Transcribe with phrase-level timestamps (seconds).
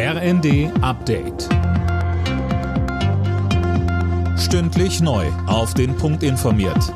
[0.00, 1.48] RND Update.
[4.38, 5.26] Stündlich neu.
[5.48, 6.94] Auf den Punkt informiert.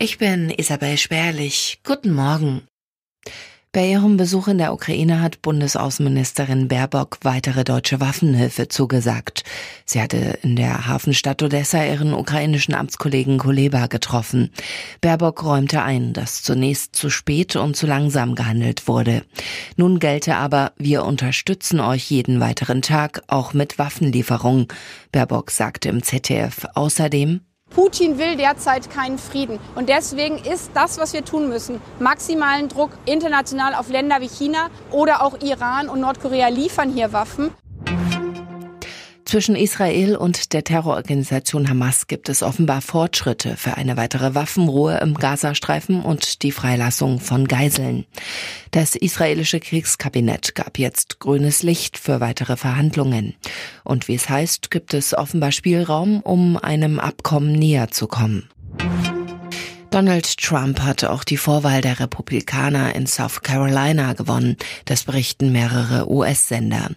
[0.00, 1.78] Ich bin Isabel Spärlich.
[1.84, 2.66] Guten Morgen.
[3.76, 9.44] Bei ihrem Besuch in der Ukraine hat Bundesaußenministerin Baerbock weitere deutsche Waffenhilfe zugesagt.
[9.84, 14.50] Sie hatte in der Hafenstadt Odessa ihren ukrainischen Amtskollegen Kuleba getroffen.
[15.02, 19.24] Baerbock räumte ein, dass zunächst zu spät und zu langsam gehandelt wurde.
[19.76, 24.68] Nun gelte aber, wir unterstützen euch jeden weiteren Tag, auch mit Waffenlieferungen.
[25.12, 27.42] Baerbock sagte im ZDF außerdem,
[27.76, 29.58] Putin will derzeit keinen Frieden.
[29.74, 34.70] Und deswegen ist das, was wir tun müssen, maximalen Druck international auf Länder wie China
[34.90, 37.50] oder auch Iran und Nordkorea liefern hier Waffen.
[39.26, 45.14] Zwischen Israel und der Terrororganisation Hamas gibt es offenbar Fortschritte für eine weitere Waffenruhe im
[45.14, 48.06] Gazastreifen und die Freilassung von Geiseln.
[48.70, 53.34] Das israelische Kriegskabinett gab jetzt grünes Licht für weitere Verhandlungen.
[53.84, 58.48] Und wie es heißt, gibt es offenbar Spielraum, um einem Abkommen näher zu kommen.
[59.90, 64.56] Donald Trump hatte auch die Vorwahl der Republikaner in South Carolina gewonnen.
[64.84, 66.90] Das berichten mehrere US-Sender.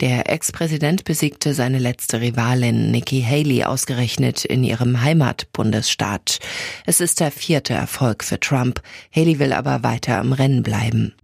[0.00, 6.38] Der Ex-Präsident besiegte seine letzte Rivalin Nikki Haley ausgerechnet in ihrem Heimatbundesstaat.
[6.86, 8.80] Es ist der vierte Erfolg für Trump.
[9.14, 11.14] Haley will aber weiter im Rennen bleiben.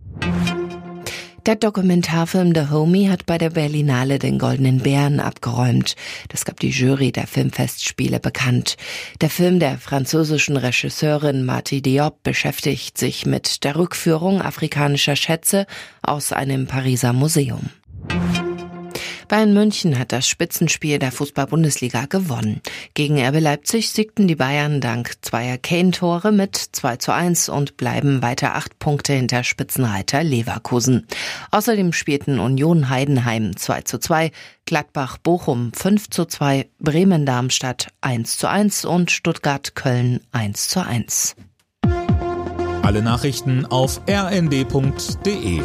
[1.44, 5.96] Der Dokumentarfilm The Homie hat bei der Berlinale den Goldenen Bären abgeräumt.
[6.28, 8.76] Das gab die Jury der Filmfestspiele bekannt.
[9.20, 15.66] Der Film der französischen Regisseurin Marty Diop beschäftigt sich mit der Rückführung afrikanischer Schätze
[16.00, 17.70] aus einem Pariser Museum.
[19.32, 22.60] Bayern München hat das Spitzenspiel der Fußball-Bundesliga gewonnen.
[22.92, 28.20] Gegen RB Leipzig siegten die Bayern dank zweier Kane-Tore mit 2 zu 1 und bleiben
[28.20, 31.06] weiter acht Punkte hinter Spitzenreiter Leverkusen.
[31.50, 34.32] Außerdem spielten Union Heidenheim 2 zu 2,
[34.66, 40.84] Gladbach Bochum 5 zu 2, Bremen Darmstadt 1 zu 1 und Stuttgart Köln 1 zu
[40.84, 41.36] 1.
[42.82, 45.62] Alle Nachrichten auf rnd.de